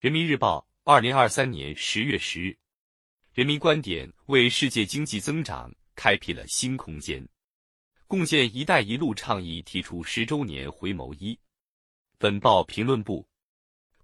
[0.00, 2.56] 人民日报，二零二三年十月十日，
[3.34, 7.22] 人民观点为世界经济增长开辟了新空间。
[8.06, 11.38] 共建“一带一路”倡议提出十周年回眸一。
[12.16, 13.28] 本报评论部，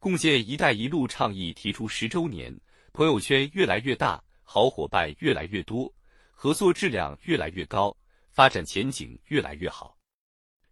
[0.00, 2.52] 共建“一带一路”倡议提出十周年，
[2.92, 5.94] 朋友圈越来越大，好伙伴越来越多，
[6.32, 7.96] 合作质量越来越高，
[8.30, 9.96] 发展前景越来越好。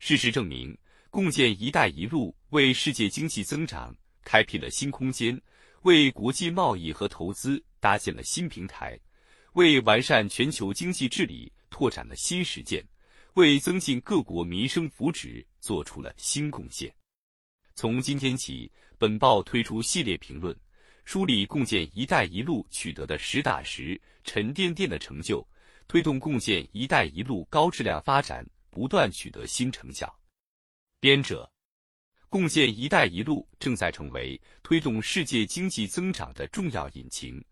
[0.01, 0.77] 事实证明，
[1.11, 3.97] 共建“一带一路”为世界经济增长。
[4.25, 5.41] 开辟了新空间，
[5.83, 8.99] 为国际贸易和投资搭建了新平台，
[9.55, 12.85] 为完善全球经济治理拓展了新实践，
[13.35, 16.95] 为增进各国民生福祉做出了新贡献。
[17.75, 20.57] 从今天起，本报推出系列评论，
[21.05, 25.47] 梳理共建“一带一路”取得的实打实、沉甸甸的成就，
[25.89, 30.15] 推动共建“一带一路”高质量发展不断取得新成效。
[31.01, 31.52] 编者。
[32.33, 37.45] 共建“一带一路”正在成为推动世界经济增长的重要引擎，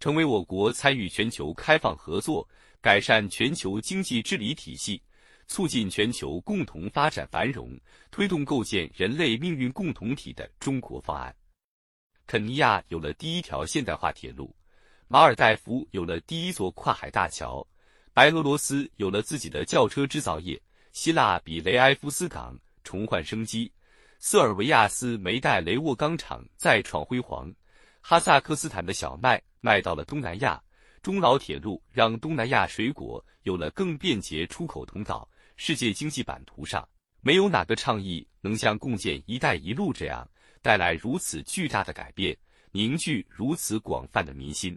[0.00, 2.44] 成为我国参与全球开放合作、
[2.80, 5.00] 改善全球经济治理体系、
[5.46, 7.78] 促进全球共同发展繁荣、
[8.10, 11.32] 推动构建人类命运共同体的中国方案。
[12.26, 14.52] 肯尼亚有了第一条现代化铁路，
[15.06, 17.64] 马尔代夫有了第一座跨海大桥，
[18.12, 20.60] 白俄罗斯有了自己的轿车制造业，
[20.90, 23.70] 希腊比雷埃夫斯港重焕生机。
[24.18, 27.52] 塞尔维亚斯梅代雷沃钢厂再创辉煌，
[28.00, 30.62] 哈萨克斯坦的小麦卖到了东南亚，
[31.02, 35.28] 中老铁路让东南亚水果有了更便捷出口通道。
[35.56, 36.88] 世界经济版图上，
[37.20, 40.28] 没有哪个倡议能像共建“一带一路”这样
[40.62, 42.36] 带来如此巨大的改变，
[42.72, 44.76] 凝聚如此广泛的民心。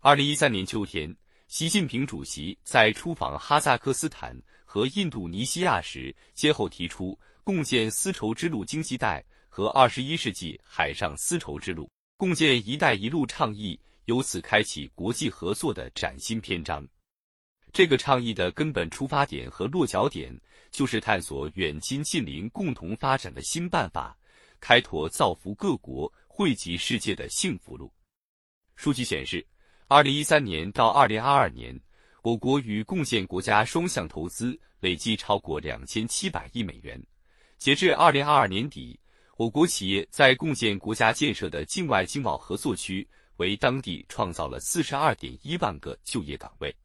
[0.00, 1.14] 二零一三年秋天，
[1.48, 7.18] 习近平主席在出访哈萨克斯坦和印度尼西亚时，先后提出。
[7.44, 16.88] 共建丝绸之路经济带和二十一世纪海上丝绸之路，共建“一带一路”倡议由此开启国际合作的崭新篇章。
[17.70, 20.34] 这个倡议的根本出发点和落脚点，
[20.70, 24.16] 就是探索远亲近邻共同发展的新办法，
[24.58, 27.92] 开拓造福各国、惠及世界的幸福路。
[28.74, 29.46] 数据显示，
[29.86, 31.78] 二零一三年到二零二二年，
[32.22, 36.98] 我国与共建国家双向投资累计超过两千七百亿美元。
[37.64, 39.00] 截至二零二二年底，
[39.38, 46.76] 我国企业在共建国家建设的境外经贸合作区为当地创造了四十二点一万个就业岗位。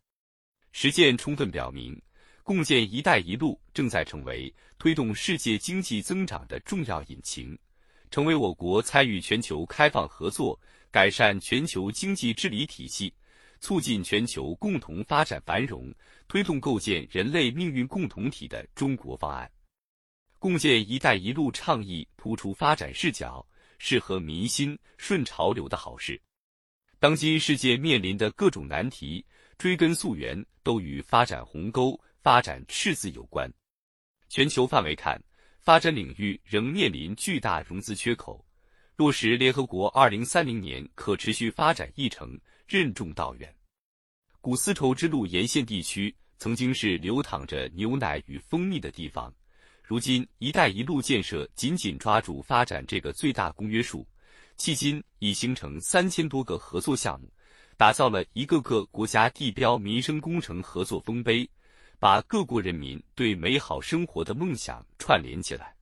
[0.71, 2.01] 实践充分表明，
[2.43, 7.59] 共建“一带一路”正在成为推动世界经济增长的重要引擎，
[8.09, 10.57] 成为我国参与全球开放合作、
[10.89, 13.13] 改善全球经济治理体系、
[13.59, 15.93] 促进全球共同发展繁荣、
[16.29, 19.51] 推动构建人类命运共同体的中国方案。
[20.39, 23.45] 共建“一带一路”倡议突出发展视角，
[23.77, 26.19] 适合民心、顺潮流的好事。
[26.97, 29.25] 当今世界面临的各种难题，
[29.57, 33.51] 追根溯源都与发展鸿沟、发展赤字有关。
[34.29, 35.21] 全球范围看，
[35.59, 38.45] 发展领域仍面临巨大融资缺口，
[38.95, 43.53] 落实联合国二零三零年可持续发展议程任重道远。
[44.39, 49.33] 古丝绸之路沿线地区曾经是流淌着牛奶与蜂蜜的地方。
[49.89, 54.05] 如今，“一带一路”建设紧紧抓住发展这个最大公约数，
[54.55, 57.27] 迄今已形成三千多个合作项目，
[57.75, 61.49] 打造了一个个国家地标民生工程合作丰碑，
[61.97, 65.75] 把各国人民对美好生活的梦想串联起来。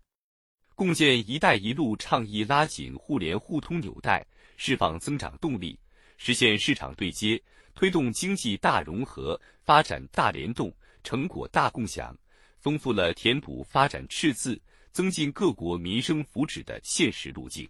[0.74, 4.26] 共建“一带一路”倡议拉紧互联互通纽带，
[4.56, 5.78] 释放增长动力，
[6.16, 7.38] 实现市场对接，
[7.76, 12.18] 推动经济大融合、发展大联动、成果大共享。
[12.68, 14.62] 丰富了填补发展赤字、
[14.92, 17.66] 增进各国民生福祉的现实路径。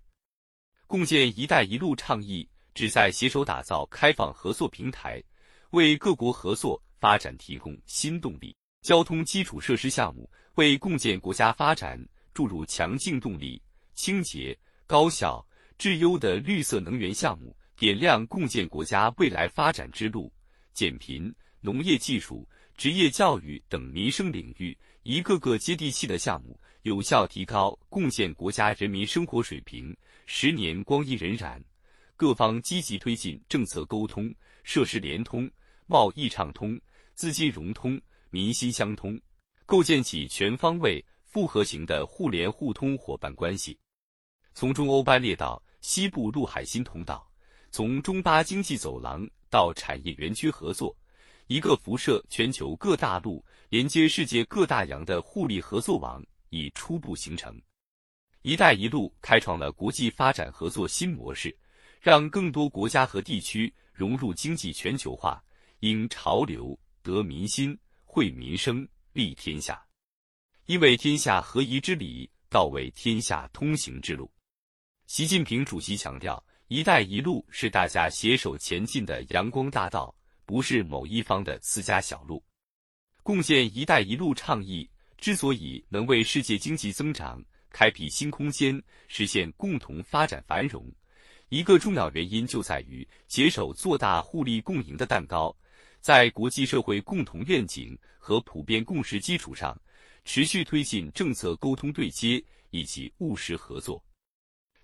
[0.88, 5.24] 共建“一带一路”倡议旨在携手打造开放合作平台，
[5.69, 8.56] 为各国合作发展提供新动力。
[8.81, 12.03] 交通基础设施项目为共建国家发展
[12.34, 13.62] 注入强劲动力，
[13.94, 15.47] 清洁、高效、
[15.78, 20.34] 质优的绿色能源项目点亮共建国家未来发展之路。
[20.73, 22.50] 减贫、农业技术。
[22.78, 29.97] 职业教育等民生领域一个个接地气的项目，有效提高共建国家人民生活水平。
[30.28, 31.59] 十年光阴荏苒，
[32.16, 34.32] 各方积极推进政策沟通、
[34.64, 35.50] 设施联通、
[35.88, 36.79] 贸易畅通、
[37.16, 39.20] 资金融通、民心相通，
[39.66, 43.76] 构建起全方位、复合型的互联互通伙伴关系。
[44.53, 47.28] 从中欧班列到西部陆海新通道，
[47.72, 50.96] 从中巴经济走廊到产业园区合作。
[51.47, 57.59] 一个辐射全球各大陆、连接世界各大洋的互利合作网已初步形成。
[58.44, 61.58] “一带一路”开创了国际发展合作新模式，
[62.02, 65.41] 让更多国家和地区融入经济全球化，
[65.79, 69.82] 因潮流得民心，惠民生，利天下。
[70.66, 74.29] 因为天下合一之理，道为天下通行之路。
[75.05, 80.14] 习近平主席强调，“一带一路”是大家携手前进的阳光大道，
[80.47, 82.41] 不是某一方的私家小路。
[83.22, 90.90] 共建“一带一路”倡议之所以能为世界经济增长开辟新空间，实现共同发展繁荣，
[91.49, 95.53] 一个重要原因就在于携手做大互利共赢的蛋糕，
[95.99, 99.78] 在国际社会共同愿景和普遍共识基础上，
[100.23, 104.02] 持续推进政策沟通对接以及务实合作，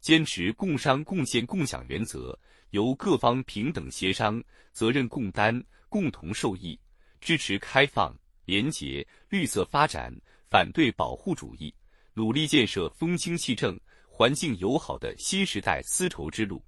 [0.02, 2.38] 坚持共商共建共享原则，
[2.74, 6.78] 由各方平等协商、责任共担、共同受益，
[7.22, 8.14] 支持开放。
[8.46, 10.14] 廉洁、绿色发展，
[10.50, 11.74] 反对保护主义，
[12.14, 16.62] 努力建设风清气正、环境友好的新时代丝绸之路，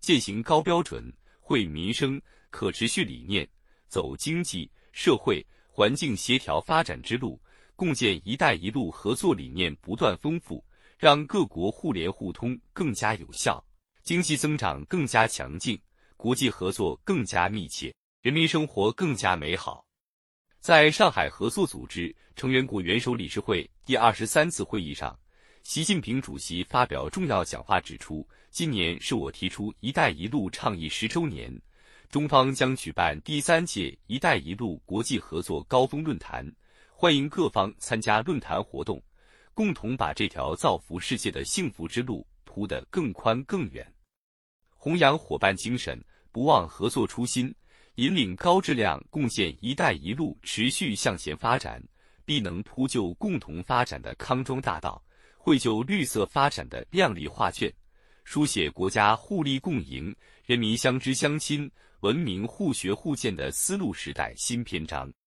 [0.00, 3.48] 践行高标准、惠民生、可持续理念，
[3.86, 7.40] 走经济社会环境协调发展之路，
[7.76, 10.64] 共建“一带一路”合作理念不断丰富，
[10.98, 13.64] 让各国互联互通更加有效，
[14.10, 15.80] 经济增长更加强劲，
[16.16, 19.86] 国际合作更加密切，人民生活更加美好。
[20.58, 25.16] 在上海合作组织成员国元首理事会第二十三次会议上，
[25.62, 31.56] 习近平主席发表重要讲话，指出，今年是我提出“一带一路”倡议十周年，
[32.08, 36.44] 中方将举办第三届“一带一路”国际合作高峰论坛，
[36.90, 39.00] 欢迎各方参加论坛活动，
[39.54, 43.86] 共同把这条造福世界的幸福之路铺得更宽更远，
[44.82, 47.54] 弘扬伙伴精神，不忘合作初心。
[47.96, 51.82] 引领高质量共建“一带一路”持续向前发展，
[52.24, 55.04] 必能铺就共同发展的康庄大道，
[55.36, 57.70] 绘就绿色发展的亮丽画卷，
[58.24, 60.16] 书写国家互利共赢、
[60.46, 65.12] 人民相知相亲、文明互学互鉴的丝路时代新篇章。